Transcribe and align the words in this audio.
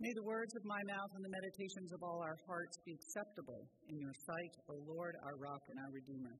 May 0.00 0.12
the 0.14 0.22
words 0.22 0.54
of 0.54 0.64
my 0.64 0.78
mouth 0.86 1.10
and 1.16 1.24
the 1.24 1.28
meditations 1.28 1.90
of 1.92 2.04
all 2.04 2.22
our 2.22 2.38
hearts 2.46 2.78
be 2.86 2.94
acceptable 2.94 3.66
in 3.90 3.98
your 3.98 4.14
sight, 4.14 4.54
O 4.70 4.78
Lord, 4.86 5.16
our 5.26 5.34
rock 5.36 5.58
and 5.70 5.78
our 5.80 5.90
redeemer. 5.90 6.38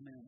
Amen. 0.00 0.24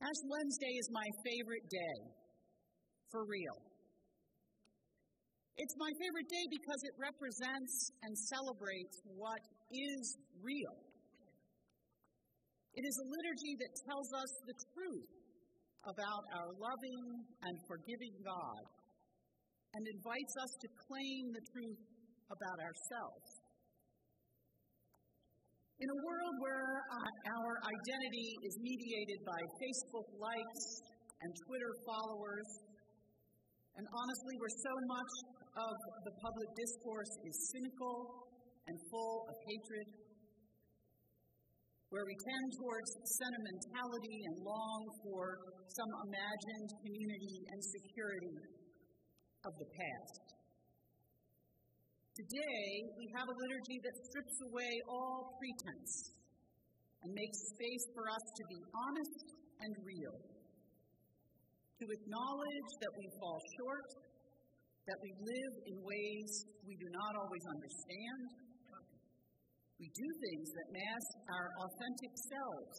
Ash 0.00 0.22
Wednesday 0.30 0.74
is 0.78 0.88
my 0.92 1.08
favorite 1.26 1.66
day, 1.68 1.98
for 3.10 3.26
real. 3.26 3.58
It's 5.56 5.74
my 5.76 5.90
favorite 5.98 6.28
day 6.30 6.46
because 6.54 6.80
it 6.84 6.94
represents 6.94 7.90
and 8.04 8.16
celebrates 8.16 9.02
what 9.16 9.42
is 9.72 10.16
real. 10.40 10.85
It 12.76 12.84
is 12.84 12.96
a 13.00 13.06
liturgy 13.08 13.56
that 13.56 13.72
tells 13.88 14.08
us 14.12 14.30
the 14.44 14.56
truth 14.76 15.08
about 15.88 16.22
our 16.36 16.52
loving 16.60 17.04
and 17.48 17.54
forgiving 17.64 18.12
God 18.20 18.64
and 19.72 19.82
invites 19.96 20.34
us 20.44 20.52
to 20.60 20.68
claim 20.84 21.32
the 21.32 21.44
truth 21.56 21.80
about 22.28 22.58
ourselves. 22.60 23.28
In 25.80 25.88
a 25.88 25.98
world 26.04 26.36
where 26.44 26.68
uh, 26.92 27.32
our 27.40 27.52
identity 27.64 28.28
is 28.44 28.54
mediated 28.60 29.24
by 29.24 29.40
Facebook 29.56 30.08
likes 30.20 30.64
and 31.24 31.32
Twitter 31.48 31.72
followers, 31.88 32.48
and 33.80 33.84
honestly, 33.88 34.34
where 34.36 34.52
so 34.52 34.74
much 34.84 35.12
of 35.64 35.74
the 36.04 36.14
public 36.20 36.48
discourse 36.60 37.12
is 37.24 37.36
cynical 37.56 38.28
and 38.68 38.76
full 38.92 39.24
of 39.32 39.36
hatred, 39.48 40.05
where 41.90 42.02
we 42.02 42.16
tend 42.18 42.46
towards 42.58 42.90
sentimentality 43.22 44.18
and 44.26 44.36
long 44.42 44.80
for 45.06 45.38
some 45.70 45.90
imagined 46.10 46.70
community 46.82 47.38
and 47.46 47.58
security 47.62 48.36
of 49.46 49.52
the 49.54 49.68
past. 49.70 50.26
Today, 52.18 52.66
we 52.98 53.06
have 53.14 53.28
a 53.28 53.36
liturgy 53.38 53.78
that 53.86 53.94
strips 54.08 54.36
away 54.50 54.72
all 54.88 55.36
pretense 55.38 56.16
and 57.04 57.12
makes 57.14 57.38
space 57.54 57.84
for 57.94 58.10
us 58.10 58.24
to 58.34 58.42
be 58.50 58.60
honest 58.72 59.26
and 59.62 59.72
real, 59.84 60.16
to 61.78 61.84
acknowledge 61.86 62.70
that 62.82 62.92
we 62.98 63.06
fall 63.20 63.38
short, 63.60 63.88
that 64.90 64.98
we 65.04 65.12
live 65.22 65.54
in 65.70 65.76
ways 65.86 66.30
we 66.66 66.74
do 66.82 66.88
not 66.90 67.12
always 67.20 67.44
understand 67.46 68.45
we 69.76 69.92
do 69.92 70.08
things 70.08 70.48
that 70.56 70.68
mask 70.72 71.10
our 71.36 71.48
authentic 71.68 72.12
selves, 72.32 72.76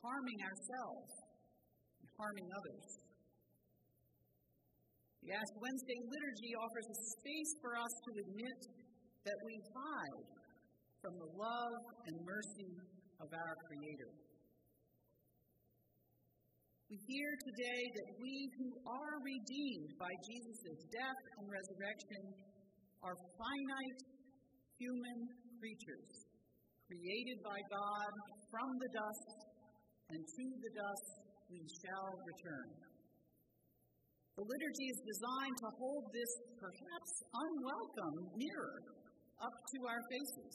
harming 0.00 0.40
ourselves 0.40 1.12
and 2.00 2.08
harming 2.16 2.48
others. 2.48 2.88
The 5.20 5.36
Ash 5.36 5.52
Wednesday 5.60 6.00
liturgy 6.00 6.52
offers 6.56 6.88
a 6.88 6.98
space 7.20 7.52
for 7.60 7.76
us 7.76 7.92
to 7.92 8.10
admit 8.24 8.60
that 9.28 9.38
we 9.44 9.54
hide 9.76 10.24
from 11.04 11.12
the 11.20 11.30
love 11.36 11.82
and 12.08 12.16
mercy 12.24 12.72
of 13.20 13.28
our 13.28 13.54
Creator. 13.68 14.10
We 16.88 16.96
hear 17.04 17.30
today 17.36 17.82
that 18.00 18.08
we 18.16 18.34
who 18.56 18.68
are 18.88 19.16
redeemed 19.20 19.92
by 20.00 20.10
Jesus' 20.24 20.88
death 20.88 21.20
and 21.36 21.44
resurrection 21.52 22.22
are 23.04 23.14
finite 23.36 24.00
human 24.80 25.18
creatures, 25.60 26.08
created 26.88 27.38
by 27.44 27.60
God 27.68 28.12
from 28.48 28.70
the 28.80 28.90
dust, 28.96 29.28
and 30.08 30.20
to 30.24 30.44
the 30.56 30.72
dust 30.72 31.08
we 31.52 31.60
shall 31.84 32.10
return. 32.24 32.68
The 34.40 34.48
liturgy 34.48 34.88
is 34.88 35.00
designed 35.04 35.56
to 35.60 35.68
hold 35.76 36.08
this 36.16 36.32
perhaps 36.56 37.12
unwelcome 37.28 38.18
mirror 38.40 38.80
up 39.36 39.52
to 39.52 39.78
our 39.84 40.02
faces 40.08 40.54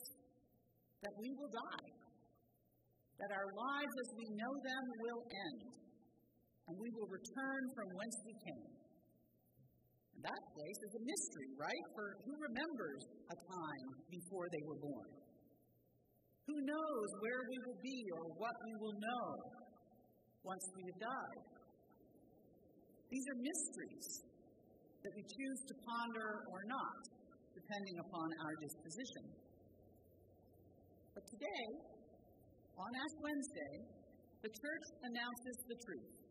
that 1.05 1.13
we 1.21 1.29
will 1.37 1.53
die, 1.53 1.89
that 3.21 3.29
our 3.29 3.49
lives 3.53 3.95
as 4.01 4.09
we 4.17 4.27
know 4.33 4.53
them 4.57 4.83
will 5.05 5.21
end, 5.29 5.61
and 6.65 6.73
we 6.81 6.89
will 6.97 7.09
return 7.13 7.61
from 7.77 7.87
whence 7.93 8.17
we 8.25 8.35
came. 8.41 8.84
That 10.25 10.41
place 10.57 10.79
is 10.89 10.93
a 10.97 11.03
mystery, 11.05 11.53
right? 11.53 11.85
For 11.93 12.17
who 12.25 12.33
remembers 12.33 13.01
a 13.29 13.37
time 13.45 13.87
before 14.09 14.49
they 14.49 14.63
were 14.65 14.81
born? 14.81 15.11
Who 16.49 16.57
knows 16.65 17.09
where 17.21 17.41
we 17.45 17.57
will 17.61 17.77
be 17.77 17.99
or 18.09 18.33
what 18.33 18.57
we 18.65 18.73
will 18.81 18.97
know 18.97 19.25
once 20.41 20.65
we 20.73 20.81
have 20.89 20.97
died? 20.97 21.45
These 23.13 23.25
are 23.29 23.37
mysteries 23.37 24.09
that 25.05 25.13
we 25.13 25.21
choose 25.29 25.61
to 25.69 25.73
ponder 25.85 26.29
or 26.49 26.61
not, 26.73 27.01
depending 27.53 27.97
upon 28.09 28.27
our 28.41 28.55
disposition. 28.65 29.25
But 31.13 31.21
today, 31.37 31.65
on 32.81 32.89
Ash 32.97 33.15
Wednesday, 33.21 33.73
the 34.41 34.49
church 34.49 34.85
announces 35.05 35.57
the 35.69 35.77
truth. 35.85 36.24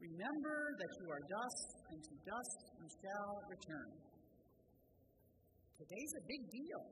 Remember 0.00 0.56
that 0.80 0.92
you 0.96 1.06
are 1.12 1.20
dust, 1.28 1.68
and 1.92 2.00
to 2.00 2.14
dust 2.24 2.58
you 2.80 2.88
shall 3.04 3.36
return. 3.52 3.90
Today's 5.76 6.12
a 6.16 6.24
big 6.24 6.42
deal. 6.48 6.82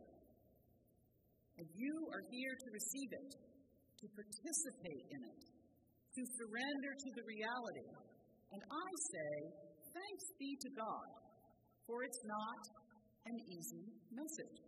And 1.56 1.66
you 1.72 1.94
are 2.12 2.24
here 2.28 2.52
to 2.52 2.68
receive 2.68 3.10
it, 3.16 3.30
to 3.97 4.06
participate 4.12 5.04
in 5.08 5.20
it, 5.24 5.41
to 5.41 6.22
surrender 6.36 6.92
to 6.92 7.08
the 7.16 7.24
reality. 7.24 7.88
And 8.52 8.60
I 8.60 8.88
say, 9.08 9.32
thanks 9.88 10.26
be 10.36 10.52
to 10.68 10.70
God, 10.76 11.08
for 11.88 12.04
it's 12.04 12.22
not 12.28 12.62
an 13.24 13.36
easy 13.48 13.88
message. 14.12 14.58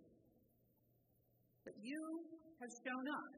But 1.68 1.76
you 1.76 2.00
have 2.56 2.72
shown 2.88 3.06
up, 3.20 3.32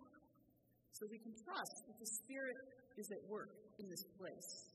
so 0.94 1.10
we 1.10 1.18
can 1.18 1.34
trust 1.42 1.74
that 1.90 1.98
the 1.98 2.10
Spirit 2.22 2.58
is 3.02 3.10
at 3.10 3.22
work 3.26 3.50
in 3.82 3.90
this 3.90 4.06
place. 4.14 4.71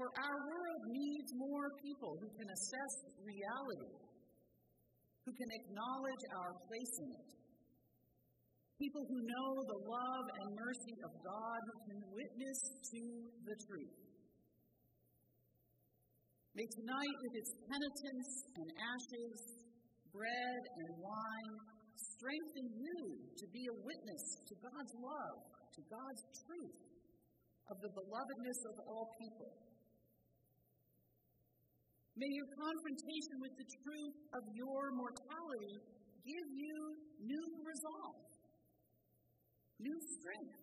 For 0.00 0.08
our 0.16 0.38
world 0.48 0.82
needs 0.96 1.28
more 1.36 1.76
people 1.76 2.16
who 2.16 2.32
can 2.40 2.48
assess 2.48 2.94
reality, 3.20 3.92
who 5.28 5.32
can 5.36 5.50
acknowledge 5.60 6.24
our 6.40 6.56
place 6.64 6.94
in 7.04 7.08
it. 7.20 7.28
People 8.80 9.04
who 9.04 9.20
know 9.20 9.50
the 9.60 9.80
love 9.84 10.26
and 10.40 10.56
mercy 10.56 10.96
of 11.04 11.12
God, 11.20 11.60
who 11.68 11.76
can 11.84 12.00
witness 12.16 12.60
to 12.80 13.02
the 13.44 13.56
truth. 13.68 13.96
May 16.56 16.64
tonight, 16.80 17.16
with 17.20 17.34
its 17.36 17.52
penitence 17.68 18.32
and 18.56 18.68
ashes, 18.72 19.36
bread 20.16 20.62
and 20.80 20.88
wine, 20.96 21.54
strengthen 22.16 22.72
you 22.72 23.20
to 23.36 23.46
be 23.52 23.68
a 23.68 23.76
witness 23.84 24.24
to 24.48 24.54
God's 24.64 24.94
love, 24.96 25.38
to 25.76 25.80
God's 25.92 26.24
truth, 26.48 26.80
of 27.68 27.76
the 27.84 27.92
belovedness 27.92 28.60
of 28.64 28.76
all 28.88 29.12
people 29.20 29.69
May 32.20 32.36
your 32.36 32.52
confrontation 32.52 33.40
with 33.40 33.56
the 33.56 33.64
truth 33.80 34.16
of 34.36 34.44
your 34.52 34.92
mortality 34.92 35.80
give 36.20 36.48
you 36.52 36.76
new 37.16 37.46
resolve, 37.64 38.28
new 39.80 39.96
strength, 40.20 40.60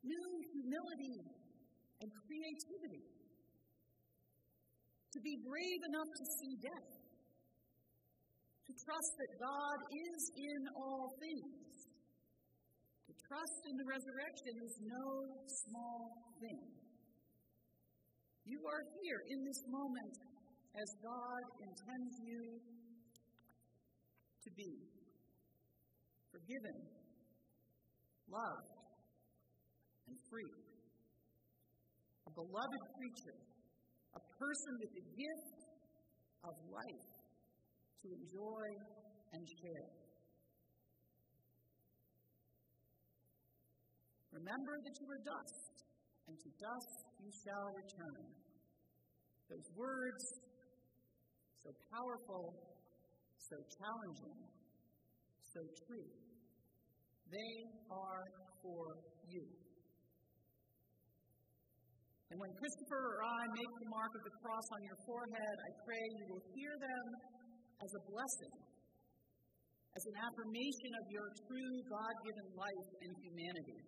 new 0.00 0.28
humility 0.56 1.20
and 2.00 2.08
creativity. 2.24 3.04
To 5.12 5.20
be 5.20 5.36
brave 5.44 5.80
enough 5.92 6.08
to 6.08 6.24
see 6.40 6.56
death, 6.64 6.90
to 8.64 8.72
trust 8.88 9.12
that 9.20 9.32
God 9.36 9.78
is 9.92 10.20
in 10.32 10.60
all 10.80 11.12
things, 11.20 11.92
to 13.04 13.12
trust 13.28 13.60
in 13.68 13.76
the 13.76 13.84
resurrection 13.84 14.64
is 14.64 14.80
no 14.80 15.28
small 15.68 16.08
thing. 16.40 16.81
You 18.44 18.58
are 18.66 18.82
here 19.02 19.22
in 19.30 19.44
this 19.44 19.62
moment 19.70 20.14
as 20.74 20.88
God 20.98 21.42
intends 21.62 22.14
you 22.26 22.42
to 24.42 24.50
be 24.56 24.72
forgiven, 26.32 26.76
loved, 28.26 28.72
and 30.08 30.16
free. 30.28 30.54
A 32.26 32.30
beloved 32.34 32.82
creature, 32.98 33.38
a 34.16 34.22
person 34.38 34.72
with 34.80 34.90
the 34.90 35.06
gift 35.14 35.60
of 36.42 36.54
life 36.66 37.08
to 38.02 38.06
enjoy 38.10 38.66
and 39.32 39.42
share. 39.46 39.88
Remember 44.32 44.74
that 44.82 44.94
you 44.98 45.06
are 45.06 45.22
dust, 45.22 45.71
and 46.32 46.40
to 46.40 46.50
dust 46.64 46.96
you 47.20 47.28
shall 47.44 47.68
return. 47.76 48.24
Those 49.52 49.68
words, 49.76 50.24
so 51.60 51.68
powerful, 51.92 52.56
so 53.36 53.56
challenging, 53.76 54.40
so 55.52 55.60
true. 55.84 56.08
They 57.28 57.54
are 57.92 58.24
for 58.64 58.96
you. 59.28 59.44
And 62.32 62.40
when 62.40 62.52
Christopher 62.56 63.02
or 63.12 63.20
I 63.28 63.42
make 63.52 63.72
the 63.84 63.90
mark 63.92 64.12
of 64.16 64.24
the 64.24 64.34
cross 64.40 64.66
on 64.72 64.80
your 64.88 64.98
forehead, 65.04 65.56
I 65.68 65.70
pray 65.84 66.04
you 66.16 66.26
will 66.32 66.44
hear 66.56 66.72
them 66.80 67.06
as 67.76 67.92
a 67.92 68.02
blessing, 68.08 68.56
as 70.00 70.04
an 70.08 70.16
affirmation 70.16 70.92
of 70.96 71.04
your 71.12 71.28
true 71.44 71.72
God 71.92 72.14
given 72.24 72.46
life 72.56 72.88
and 73.04 73.12
humanity, 73.20 73.80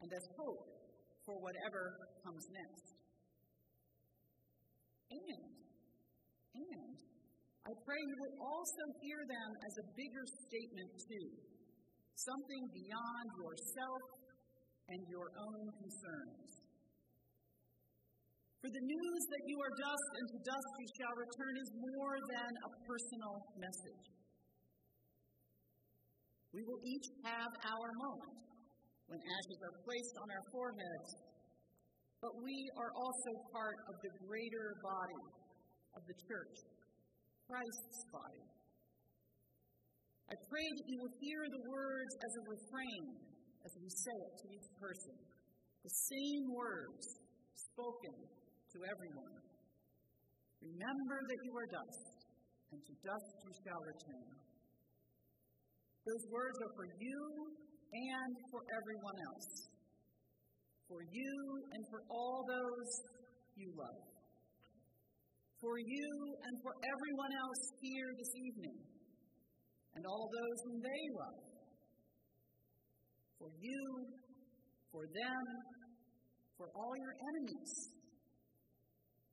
and 0.00 0.08
as 0.16 0.24
hope 0.40 0.77
for 1.28 1.36
whatever 1.44 2.08
comes 2.24 2.48
next. 2.48 2.96
And, 5.12 5.44
and, 6.56 6.96
I 7.68 7.72
pray 7.84 8.00
you 8.00 8.16
will 8.16 8.36
also 8.40 8.84
hear 9.04 9.20
them 9.28 9.50
as 9.60 9.74
a 9.76 9.84
bigger 9.92 10.24
statement, 10.24 10.88
too, 11.04 11.28
something 12.16 12.62
beyond 12.72 13.26
yourself 13.44 14.02
and 14.88 15.00
your 15.12 15.28
own 15.36 15.68
concerns. 15.76 16.48
For 18.64 18.72
the 18.72 18.84
news 18.88 19.22
that 19.28 19.44
you 19.44 19.56
are 19.60 19.72
dust 19.84 20.10
and 20.16 20.26
to 20.32 20.38
dust 20.48 20.70
you 20.80 20.88
shall 20.96 21.12
return 21.12 21.54
is 21.60 21.70
more 21.76 22.16
than 22.24 22.50
a 22.56 22.70
personal 22.88 23.36
message. 23.60 24.06
We 26.56 26.64
will 26.64 26.80
each 26.88 27.08
have 27.28 27.52
our 27.52 27.88
moment 28.00 28.47
when 29.08 29.20
ashes 29.20 29.60
are 29.64 29.76
placed 29.82 30.14
on 30.20 30.28
our 30.28 30.44
foreheads, 30.52 31.10
but 32.20 32.32
we 32.44 32.56
are 32.76 32.92
also 32.92 33.30
part 33.50 33.78
of 33.88 33.94
the 34.04 34.12
greater 34.28 34.76
body 34.84 35.24
of 35.96 36.02
the 36.04 36.16
church, 36.28 36.56
Christ's 37.48 38.00
body. 38.12 38.44
I 40.28 40.36
pray 40.52 40.68
that 40.68 40.86
you 40.92 40.96
will 41.00 41.14
hear 41.24 41.40
the 41.48 41.62
words 41.72 42.12
as 42.20 42.32
a 42.36 42.42
refrain 42.52 43.28
as 43.68 43.72
we 43.84 43.90
say 43.90 44.16
it 44.16 44.34
to 44.40 44.46
each 44.54 44.70
person, 44.80 45.16
the 45.84 45.94
same 46.08 46.44
words 46.56 47.04
spoken 47.52 48.16
to 48.72 48.78
everyone. 48.86 49.36
Remember 50.64 51.18
that 51.20 51.40
you 51.44 51.52
are 51.52 51.68
dust, 51.68 52.16
and 52.72 52.80
to 52.80 52.94
dust 53.04 53.30
you 53.44 53.52
shall 53.60 53.82
return. 53.84 54.30
Those 56.08 56.24
words 56.32 56.56
are 56.64 56.74
for 56.80 56.88
you 56.96 57.20
and 57.92 58.32
for 58.50 58.62
everyone 58.68 59.18
else. 59.32 59.68
For 60.88 61.00
you 61.04 61.34
and 61.72 61.82
for 61.90 62.00
all 62.08 62.44
those 62.48 62.90
you 63.56 63.68
love. 63.76 64.02
For 65.60 65.76
you 65.78 66.10
and 66.44 66.54
for 66.62 66.72
everyone 66.86 67.32
else 67.34 67.62
here 67.82 68.10
this 68.14 68.32
evening, 68.38 68.78
and 69.96 70.06
all 70.06 70.30
those 70.30 70.58
whom 70.64 70.78
they 70.78 71.02
love. 71.18 71.40
For 73.42 73.50
you, 73.58 73.82
for 74.92 75.02
them, 75.02 75.44
for 76.56 76.70
all 76.74 76.94
your 76.94 77.14
enemies, 77.18 77.74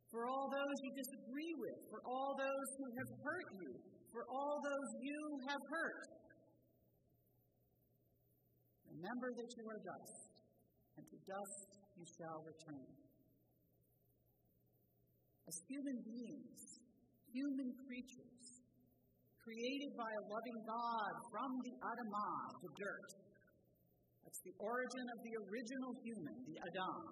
for 0.10 0.25
all 0.25 0.50
those 0.50 0.78
you 0.81 0.92
disagree 0.98 1.54
with, 1.62 1.80
for 1.94 2.02
all 2.10 2.34
those 2.38 2.69
who 2.80 2.88
have 2.98 3.12
hurt 3.22 3.48
you, 3.62 3.72
for 4.12 4.24
all 4.31 4.57
those 4.63 4.90
you 5.02 5.19
have 5.50 5.62
hurt. 5.69 6.25
Remember 8.95 9.30
that 9.36 9.50
you 9.59 9.65
are 9.68 9.81
dust, 9.83 10.31
and 10.95 11.03
to 11.03 11.18
dust 11.27 11.68
you 12.00 12.06
shall 12.15 12.39
return. 12.47 12.88
As 15.51 15.56
human 15.68 16.00
beings, 16.00 16.59
human 17.27 17.69
creatures, 17.83 18.44
created 19.44 19.92
by 20.00 20.07
a 20.07 20.24
loving 20.31 20.59
God 20.63 21.12
from 21.27 21.50
the 21.59 21.74
Adamah, 21.75 22.39
the 22.63 22.71
dirt, 22.80 23.09
that's 24.24 24.42
the 24.47 24.56
origin 24.63 25.06
of 25.12 25.19
the 25.27 25.33
original 25.44 25.92
human, 26.00 26.36
the 26.47 26.57
Adam. 26.63 27.03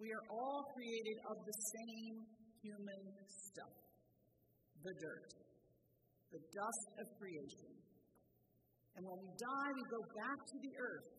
We 0.00 0.08
are 0.08 0.26
all 0.32 0.72
created 0.72 1.18
of 1.30 1.36
the 1.44 1.56
same 1.76 2.16
human 2.64 3.02
stuff 3.28 3.76
the 4.82 4.94
dirt, 5.04 5.30
the 6.32 6.42
dust 6.54 6.86
of 7.02 7.06
creation. 7.18 7.87
And 8.98 9.06
when 9.06 9.22
we 9.22 9.30
die, 9.38 9.70
we 9.78 9.84
go 9.94 10.02
back 10.10 10.38
to 10.42 10.56
the 10.58 10.74
earth, 10.74 11.10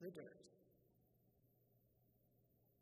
the 0.00 0.08
dirt. 0.08 0.40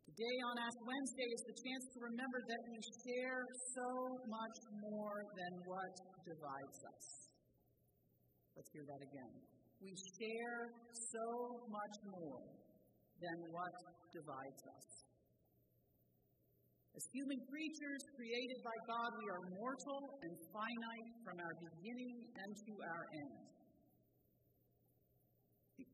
Today 0.07 0.37
on 0.47 0.55
Ash 0.63 0.79
Wednesday 0.87 1.27
is 1.35 1.43
the 1.51 1.57
chance 1.59 1.85
to 1.91 1.99
remember 2.07 2.39
that 2.39 2.63
we 2.71 2.79
share 3.03 3.43
so 3.75 3.91
much 4.31 4.59
more 4.79 5.27
than 5.35 5.53
what 5.67 5.91
divides 6.23 6.79
us. 6.87 7.05
Let's 8.55 8.71
hear 8.71 8.87
that 8.87 9.03
again. 9.11 9.35
We 9.83 9.91
share 10.23 10.71
so 11.11 11.27
much 11.67 11.97
more 12.15 12.47
than 13.19 13.39
what 13.51 13.75
divides 14.15 14.63
us. 14.71 14.87
As 16.95 17.03
human 17.11 17.43
creatures 17.51 18.03
created 18.15 18.63
by 18.63 18.79
God, 18.87 19.11
we 19.19 19.27
are 19.35 19.43
mortal 19.59 20.15
and 20.23 20.35
finite 20.55 21.11
from 21.27 21.43
our 21.43 21.55
beginning 21.59 22.17
and 22.39 22.51
to 22.55 22.73
our 22.87 23.05
end. 23.19 23.60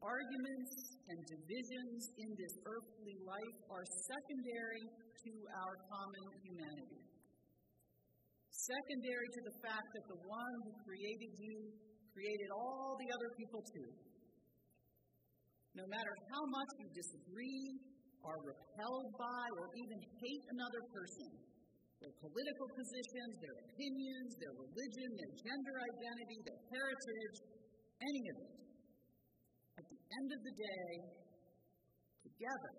Arguments 0.02 0.72
and 1.08 1.18
divisions 1.24 2.00
in 2.20 2.30
this 2.36 2.54
earthly 2.66 3.16
life 3.24 3.58
are 3.72 3.84
secondary 4.06 4.84
to 5.24 5.32
our 5.64 5.74
common 5.88 6.24
humanity. 6.44 7.02
Secondary 8.50 9.28
to 9.30 9.40
the 9.46 9.56
fact 9.62 9.88
that 9.94 10.06
the 10.10 10.20
one 10.26 10.54
who 10.66 10.72
created 10.84 11.32
you 11.38 11.56
created 12.16 12.48
all 12.52 12.96
the 12.96 13.08
other 13.12 13.30
people 13.36 13.60
too. 13.60 13.90
No 15.76 15.84
matter 15.92 16.14
how 16.32 16.42
much 16.48 16.70
you 16.80 16.88
disagree, 16.96 17.76
are 18.26 18.40
repelled 18.42 19.10
by, 19.14 19.44
or 19.60 19.66
even 19.70 19.98
hate 20.18 20.44
another 20.50 20.82
person, 20.90 21.30
their 22.02 22.14
political 22.18 22.68
positions, 22.74 23.32
their 23.38 23.56
opinions, 23.70 24.30
their 24.42 24.54
religion, 24.56 25.08
their 25.14 25.32
gender 25.46 25.76
identity, 25.78 26.38
their 26.42 26.60
heritage, 26.74 27.36
any 28.02 28.24
of 28.34 28.36
it, 28.42 28.65
end 30.16 30.30
of 30.32 30.40
the 30.40 30.54
day, 30.56 30.90
together, 32.24 32.76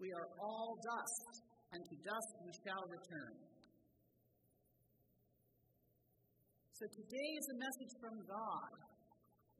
we 0.00 0.08
are 0.16 0.28
all 0.40 0.72
dust, 0.80 1.32
and 1.72 1.80
to 1.84 1.96
dust 2.00 2.32
we 2.44 2.52
shall 2.64 2.84
return. 2.88 3.34
So 6.72 6.84
today 6.88 7.30
is 7.38 7.46
a 7.52 7.58
message 7.62 7.94
from 8.00 8.16
God 8.26 8.72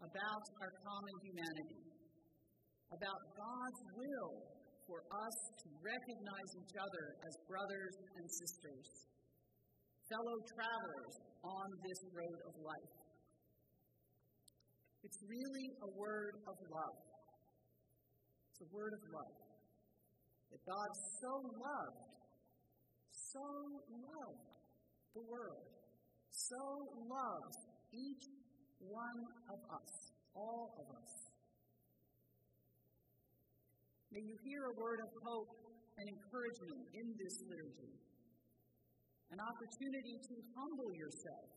about 0.03 0.45
our 0.65 0.73
common 0.83 1.17
humanity, 1.23 1.85
about 2.91 3.21
God's 3.37 3.81
will 3.95 4.35
for 4.89 4.99
us 4.99 5.37
to 5.63 5.69
recognize 5.79 6.51
each 6.59 6.75
other 6.75 7.05
as 7.23 7.33
brothers 7.47 7.95
and 8.19 8.25
sisters, 8.27 8.89
fellow 10.11 10.37
travelers 10.59 11.15
on 11.47 11.67
this 11.87 12.01
road 12.11 12.39
of 12.51 12.55
life. 12.67 13.02
It's 15.03 15.19
really 15.27 15.69
a 15.83 15.91
word 15.99 16.35
of 16.47 16.57
love. 16.71 16.99
It's 18.51 18.63
a 18.63 18.71
word 18.75 18.93
of 18.95 19.03
love. 19.13 19.37
That 20.51 20.63
God 20.67 20.91
so 21.21 21.33
loved, 21.59 22.03
so 23.11 23.45
loved 23.91 24.47
the 25.15 25.23
world 25.29 25.73
so 26.33 26.59
loves 27.09 27.57
each 27.93 28.25
one 28.81 29.21
of 29.53 29.61
us, 29.69 29.91
all 30.35 30.75
of 30.81 30.87
us. 30.97 31.13
May 34.11 34.21
you 34.21 34.37
hear 34.45 34.69
a 34.69 34.75
word 34.77 35.01
of 35.01 35.11
hope 35.25 35.53
and 35.97 36.09
encouragement 36.09 36.81
in 36.93 37.07
this 37.17 37.37
liturgy, 37.49 37.97
an 39.33 39.41
opportunity 39.41 40.17
to 40.21 40.35
humble 40.57 40.93
yourself 40.93 41.49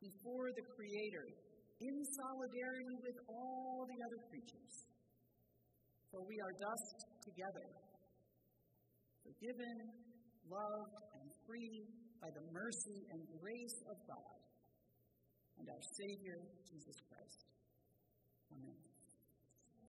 before 0.00 0.48
the 0.56 0.64
Creator 0.76 1.28
in 1.80 1.96
solidarity 2.04 2.96
with 3.00 3.16
all 3.28 3.86
the 3.88 3.98
other 4.04 4.20
creatures. 4.28 4.74
For 6.10 6.20
we 6.28 6.36
are 6.44 6.52
dust 6.52 6.98
together, 7.24 7.66
forgiven, 9.24 9.76
loved, 10.44 10.96
and 11.16 11.30
free 11.46 11.88
by 12.20 12.28
the 12.30 12.44
mercy 12.52 13.08
and 13.10 13.20
grace 13.40 13.80
of 13.88 13.96
God 14.06 14.38
and 15.58 15.68
our 15.68 15.82
Savior, 15.96 16.38
Jesus 16.68 17.00
Christ. 17.08 17.46
Amen. 18.52 18.91